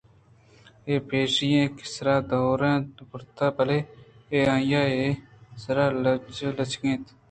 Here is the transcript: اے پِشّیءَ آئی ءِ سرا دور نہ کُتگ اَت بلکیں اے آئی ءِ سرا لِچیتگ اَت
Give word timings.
اے 0.87 0.93
پِشّیءَ 1.07 1.55
آئی 1.65 1.75
ءِ 1.83 1.89
سرا 1.93 2.15
دور 2.29 2.59
نہ 2.63 2.73
کُتگ 3.09 3.39
اَت 3.39 3.39
بلکیں 3.57 3.85
اے 4.31 4.39
آئی 4.53 4.71
ءِ 5.09 5.21
سرا 5.61 5.85
لِچیتگ 6.01 6.83
اَت 6.87 7.05